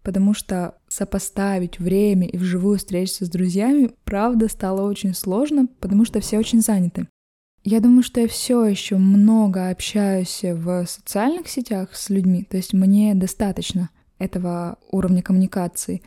[0.04, 6.20] Потому что сопоставить время и вживую встретиться с друзьями, правда, стало очень сложно, потому что
[6.20, 7.08] все очень заняты.
[7.64, 12.74] Я думаю, что я все еще много общаюсь в социальных сетях с людьми, то есть
[12.74, 13.88] мне достаточно
[14.18, 16.02] этого уровня коммуникации.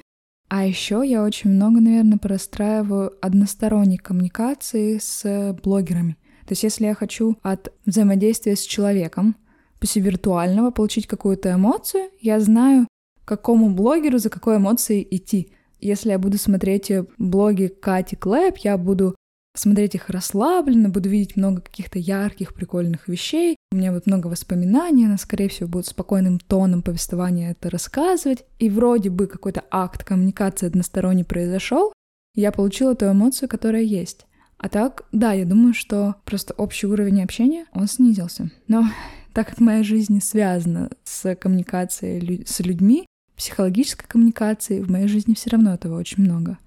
[0.50, 6.16] А еще я очень много, наверное, простраиваю односторонней коммуникации с блогерами.
[6.46, 9.36] То есть если я хочу от взаимодействия с человеком,
[9.80, 12.88] пусть и виртуального, получить какую-то эмоцию, я знаю,
[13.28, 15.52] какому блогеру за какой эмоцией идти.
[15.80, 19.16] Если я буду смотреть блоги Кати Клэп, я буду
[19.54, 23.58] смотреть их расслабленно, буду видеть много каких-то ярких, прикольных вещей.
[23.72, 28.46] У меня будет много воспоминаний, она, скорее всего, будет спокойным тоном повествования это рассказывать.
[28.60, 31.92] И вроде бы какой-то акт коммуникации односторонний произошел,
[32.34, 34.26] я получила ту эмоцию, которая есть.
[34.58, 38.52] А так, да, я думаю, что просто общий уровень общения, он снизился.
[38.68, 38.86] Но
[39.34, 43.06] так как моя жизнь связана с коммуникацией с людьми,
[43.38, 46.58] психологической коммуникацией, в моей жизни все равно этого очень много.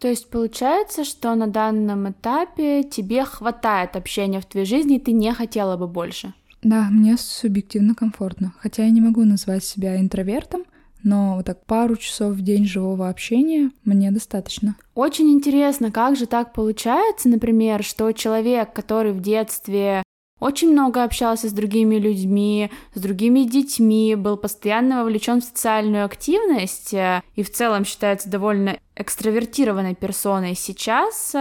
[0.00, 5.12] То есть получается, что на данном этапе тебе хватает общения в твоей жизни, и ты
[5.12, 6.34] не хотела бы больше?
[6.62, 8.52] Да, мне субъективно комфортно.
[8.58, 10.64] Хотя я не могу назвать себя интровертом,
[11.02, 14.76] но вот так пару часов в день живого общения мне достаточно.
[14.94, 20.02] Очень интересно, как же так получается, например, что человек, который в детстве
[20.40, 26.92] очень много общался с другими людьми, с другими детьми, был постоянно вовлечен в социальную активность
[26.92, 31.34] и в целом считается довольно экстравертированной персоной сейчас,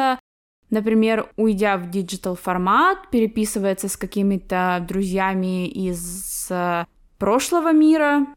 [0.70, 6.52] например, уйдя в digital формат, переписывается с какими-то друзьями из
[7.18, 8.28] прошлого мира,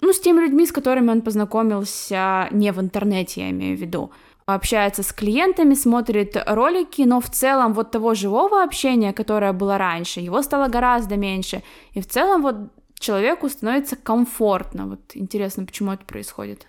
[0.00, 4.10] ну, с теми людьми, с которыми он познакомился не в интернете, я имею в виду,
[4.54, 10.20] общается с клиентами, смотрит ролики, но в целом вот того живого общения, которое было раньше,
[10.20, 11.62] его стало гораздо меньше.
[11.92, 12.56] И в целом вот
[12.98, 14.86] человеку становится комфортно.
[14.86, 16.66] Вот интересно, почему это происходит?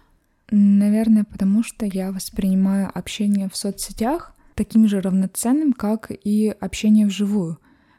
[0.49, 7.57] Наверное, потому что я воспринимаю общение в соцсетях таким же равноценным, как и общение вживую.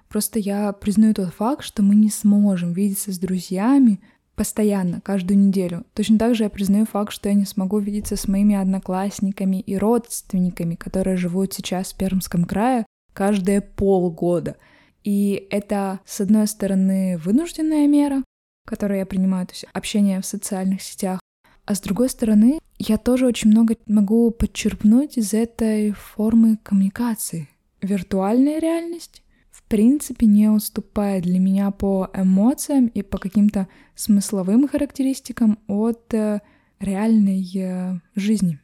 [0.08, 4.00] Просто я признаю тот факт, что мы не сможем видеться с друзьями
[4.34, 5.84] постоянно, каждую неделю.
[5.94, 9.76] Точно так же я признаю факт, что я не смогу видеться с моими одноклассниками и
[9.76, 14.56] родственниками, которые живут сейчас в Пермском крае, каждые полгода.
[15.04, 18.22] И это, с одной стороны, вынужденная мера,
[18.66, 21.20] которую я принимаю, то есть общение в социальных сетях,
[21.64, 27.48] а с другой стороны, я тоже очень много могу подчерпнуть из этой формы коммуникации.
[27.80, 29.21] Виртуальная реальность в
[29.72, 36.42] принципе не уступает для меня по эмоциям и по каким-то смысловым характеристикам от э,
[36.78, 38.58] реальной э, жизни.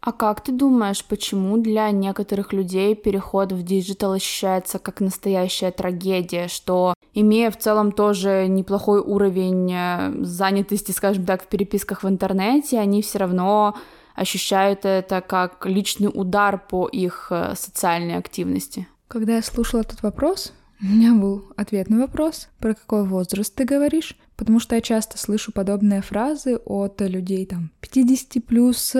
[0.00, 6.48] А как ты думаешь, почему для некоторых людей переход в digital ощущается как настоящая трагедия,
[6.48, 12.78] что имея в целом тоже неплохой уровень э, занятости, скажем так, в переписках в интернете,
[12.78, 13.74] они все равно
[14.14, 18.88] ощущают это как личный удар по их социальной активности?
[19.08, 24.16] Когда я слушала этот вопрос, у меня был ответный вопрос, про какой возраст ты говоришь,
[24.36, 28.96] потому что я часто слышу подобные фразы от людей там 50 плюс,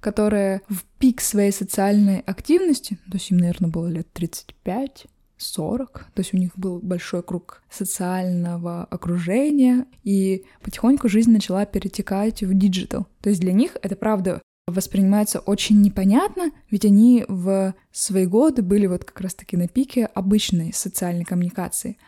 [0.00, 5.06] которые в пик своей социальной активности, то есть им, наверное, было лет 35,
[5.38, 12.42] 40, то есть у них был большой круг социального окружения, и потихоньку жизнь начала перетекать
[12.42, 13.06] в digital.
[13.20, 18.86] То есть для них это правда воспринимается очень непонятно, ведь они в свои годы были
[18.86, 21.98] вот как раз-таки на пике обычной социальной коммуникации.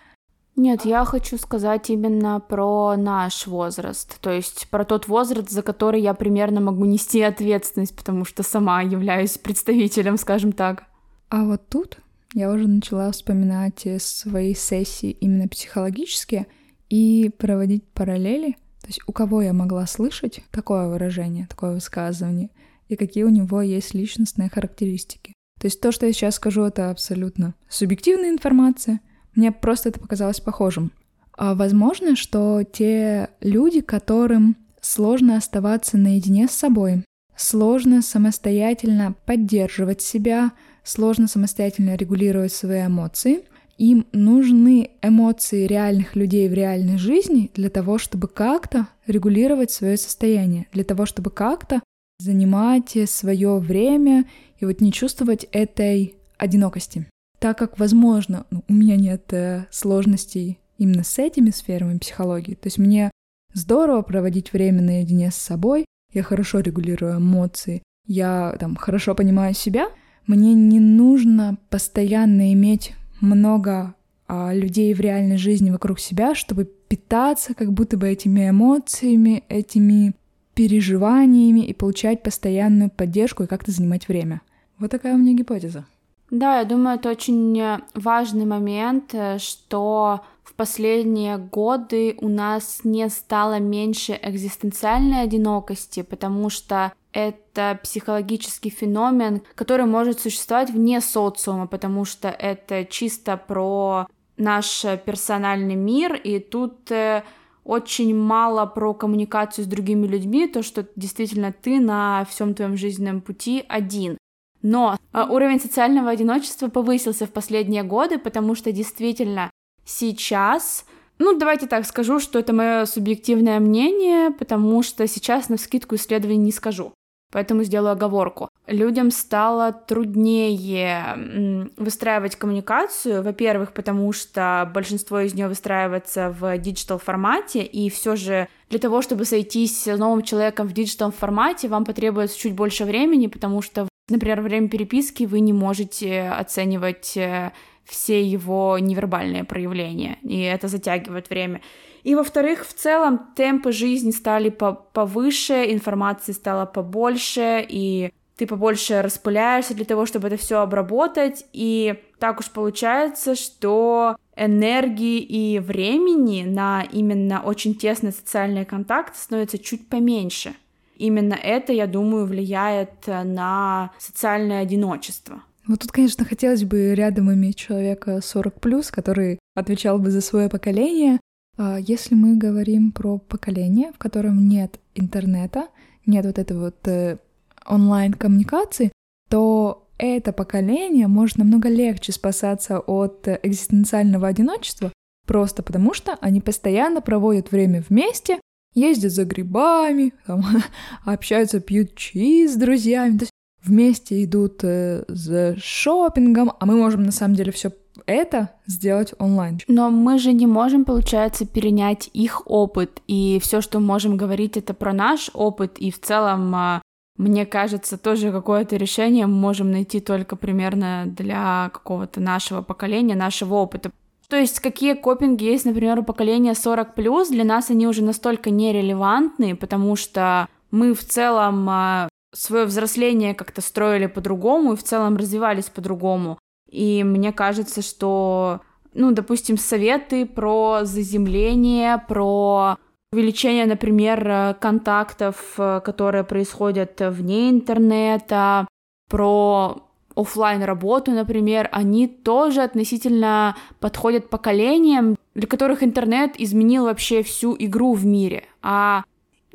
[0.57, 6.01] Нет, я хочу сказать именно про наш возраст, то есть про тот возраст, за который
[6.01, 10.85] я примерно могу нести ответственность, потому что сама являюсь представителем, скажем так.
[11.29, 11.99] А вот тут
[12.33, 16.47] я уже начала вспоминать свои сессии именно психологические
[16.88, 18.57] и проводить параллели
[18.87, 22.51] то есть у кого я могла слышать такое выражение, такое высказывание,
[22.87, 25.32] и какие у него есть личностные характеристики.
[25.61, 29.01] То есть то, что я сейчас скажу, это абсолютно субъективная информация.
[29.34, 30.93] Мне просто это показалось похожим.
[31.37, 40.53] А возможно, что те люди, которым сложно оставаться наедине с собой, сложно самостоятельно поддерживать себя,
[40.84, 43.43] сложно самостоятельно регулировать свои эмоции—
[43.79, 50.66] им нужны эмоции реальных людей в реальной жизни для того, чтобы как-то регулировать свое состояние,
[50.72, 51.83] для того, чтобы как-то
[52.18, 54.24] занимать свое время
[54.59, 57.07] и вот не чувствовать этой одинокости.
[57.39, 62.66] так как, возможно, ну, у меня нет э, сложностей именно с этими сферами психологии, то
[62.66, 63.11] есть мне
[63.53, 69.89] здорово проводить время наедине с собой, я хорошо регулирую эмоции, я там хорошо понимаю себя,
[70.27, 73.95] мне не нужно постоянно иметь много
[74.29, 80.14] а, людей в реальной жизни вокруг себя, чтобы питаться как будто бы этими эмоциями, этими
[80.55, 84.41] переживаниями и получать постоянную поддержку и как-то занимать время.
[84.79, 85.85] Вот такая у меня гипотеза.
[86.31, 92.81] Да, я думаю, это очень э, важный момент, э, что в последние годы у нас
[92.83, 101.67] не стало меньше экзистенциальной одинокости, потому что это психологический феномен, который может существовать вне социума,
[101.67, 104.07] потому что это чисто про
[104.37, 107.25] наш персональный мир, и тут э,
[107.64, 113.23] очень мало про коммуникацию с другими людьми, то, что действительно ты на всем твоем жизненном
[113.23, 114.19] пути один.
[114.61, 119.51] Но э, уровень социального одиночества повысился в последние годы, потому что действительно
[119.87, 120.85] сейчас,
[121.19, 126.53] ну давайте так скажу, что это мое субъективное мнение, потому что сейчас навскидку исследований не
[126.53, 126.93] скажу.
[127.33, 128.49] Поэтому сделаю оговорку.
[128.66, 137.62] Людям стало труднее выстраивать коммуникацию, во-первых, потому что большинство из нее выстраивается в digital формате,
[137.62, 142.39] и все же для того, чтобы сойтись с новым человеком в digital формате, вам потребуется
[142.39, 147.53] чуть больше времени, потому что, например, во время переписки вы не можете оценивать э,
[147.87, 151.61] все его невербальные проявления, и это затягивает время.
[152.03, 159.74] И, во-вторых, в целом темпы жизни стали повыше, информации стало побольше, и ты побольше распыляешься
[159.74, 166.82] для того, чтобы это все обработать, и так уж получается, что энергии и времени на
[166.82, 170.55] именно очень тесный социальный контакт становится чуть поменьше.
[170.99, 175.43] Именно это, я думаю, влияет на социальное одиночество.
[175.67, 181.19] Вот тут, конечно, хотелось бы рядом иметь человека 40+, который отвечал бы за свое поколение,
[181.59, 185.69] а, если мы говорим про поколение, в котором нет интернета,
[186.05, 187.19] нет вот этой вот э,
[187.67, 188.93] онлайн-коммуникации,
[189.29, 194.93] то это поколение может намного легче спасаться от экзистенциального одиночества,
[195.27, 198.39] просто потому что они постоянно проводят время вместе,
[198.75, 200.45] ездят за грибами, там,
[201.05, 203.27] общаются, пьют чай с друзьями, то
[203.67, 207.73] вместе идут э, за шопингом, а мы можем на самом деле все
[208.07, 209.59] это сделать онлайн.
[209.69, 214.75] Но мы же не можем, получается, перенять их опыт, и все, что можем говорить, это
[214.75, 216.83] про наш опыт, и в целом а,
[217.17, 223.55] мне кажется, тоже какое-то решение мы можем найти только примерно для какого-то нашего поколения, нашего
[223.55, 223.91] опыта.
[224.29, 229.57] То есть какие копинги есть, например, у поколения 40+, для нас они уже настолько нерелевантны,
[229.57, 235.66] потому что мы в целом а, свое взросление как-то строили по-другому и в целом развивались
[235.66, 236.39] по-другому.
[236.70, 238.61] И мне кажется, что,
[238.95, 242.76] ну, допустим, советы про заземление, про
[243.12, 248.66] увеличение, например, контактов, которые происходят вне интернета,
[249.09, 249.82] про
[250.16, 257.93] офлайн работу, например, они тоже относительно подходят поколениям, для которых интернет изменил вообще всю игру
[257.93, 258.45] в мире.
[258.62, 259.05] А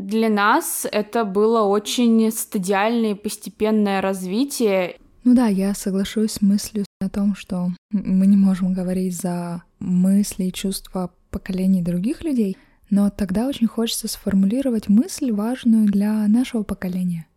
[0.05, 4.97] для нас это было очень стадиальное и постепенное развитие.
[5.23, 10.45] Ну да, я соглашусь с мыслью о том, что мы не можем говорить за мысли
[10.45, 12.57] и чувства поколений других людей,
[12.89, 17.27] но тогда очень хочется сформулировать мысль, важную для нашего поколения.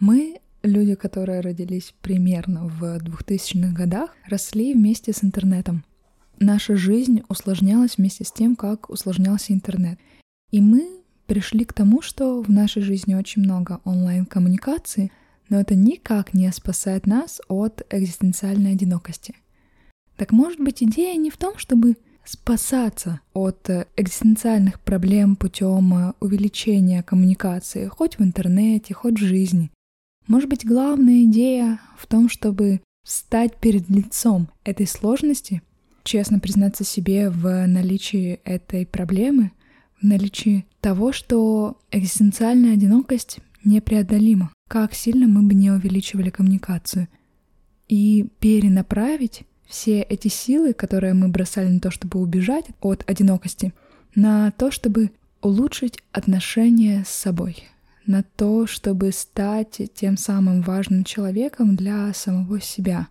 [0.00, 5.84] Мы, люди, которые родились примерно в 2000-х годах, росли вместе с интернетом.
[6.38, 9.98] Наша жизнь усложнялась вместе с тем, как усложнялся интернет.
[10.50, 15.10] И мы пришли к тому, что в нашей жизни очень много онлайн-коммуникации,
[15.48, 19.34] но это никак не спасает нас от экзистенциальной одинокости.
[20.16, 27.86] Так может быть идея не в том, чтобы спасаться от экзистенциальных проблем путем увеличения коммуникации,
[27.86, 29.70] хоть в интернете, хоть в жизни.
[30.26, 35.60] Может быть, главная идея в том, чтобы встать перед лицом этой сложности,
[36.02, 39.50] честно признаться себе в наличии этой проблемы—
[40.04, 47.08] наличии того, что экзистенциальная одинокость непреодолима, как сильно мы бы не увеличивали коммуникацию,
[47.88, 53.72] и перенаправить все эти силы, которые мы бросали на то, чтобы убежать от одинокости,
[54.14, 55.10] на то, чтобы
[55.42, 57.64] улучшить отношения с собой,
[58.06, 63.08] на то, чтобы стать тем самым важным человеком для самого себя,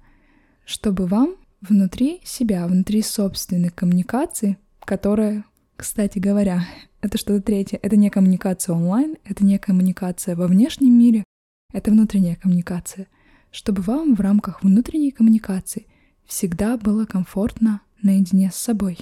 [0.66, 5.46] чтобы вам внутри себя, внутри собственной коммуникации, которая
[5.84, 6.66] кстати говоря,
[7.02, 7.78] это что-то третье.
[7.82, 11.26] Это не коммуникация онлайн, это не коммуникация во внешнем мире,
[11.74, 13.08] это внутренняя коммуникация.
[13.52, 15.88] Чтобы вам в рамках внутренней коммуникации
[16.26, 18.98] всегда было комфортно наедине с собой.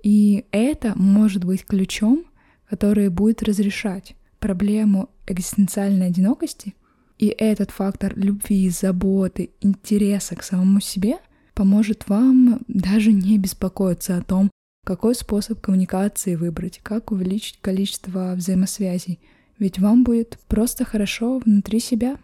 [0.00, 2.24] И это может быть ключом,
[2.68, 6.76] который будет разрешать проблему экзистенциальной одинокости,
[7.18, 11.18] и этот фактор любви, заботы, интереса к самому себе
[11.52, 14.50] поможет вам даже не беспокоиться о том,
[14.86, 19.18] какой способ коммуникации выбрать, как увеличить количество взаимосвязей,
[19.58, 22.18] ведь вам будет просто хорошо внутри себя.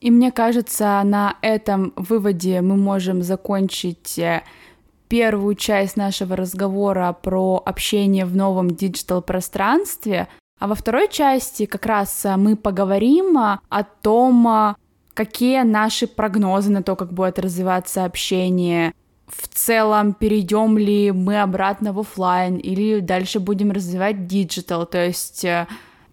[0.00, 4.42] И мне кажется, на этом выводе мы можем закончить э,
[5.08, 10.26] первую часть нашего разговора про общение в новом диджитал-пространстве,
[10.58, 14.74] а во второй части как раз э, мы поговорим э, о том,
[15.14, 18.92] какие наши прогнозы на то, как будет развиваться общение,
[19.30, 25.46] в целом перейдем ли мы обратно в офлайн или дальше будем развивать digital, то есть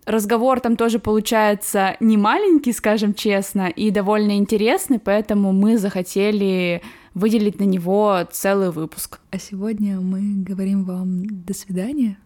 [0.05, 6.81] разговор там тоже получается не маленький, скажем честно, и довольно интересный, поэтому мы захотели
[7.13, 9.19] выделить на него целый выпуск.
[9.31, 12.17] А сегодня мы говорим вам до свидания.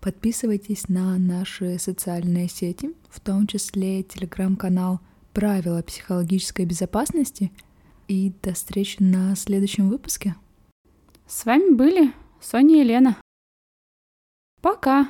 [0.00, 5.00] Подписывайтесь на наши социальные сети, в том числе телеграм-канал
[5.32, 7.50] «Правила психологической безопасности».
[8.08, 10.36] И до встречи на следующем выпуске.
[11.26, 13.16] С вами были Соня и Лена.
[14.62, 15.08] Пока!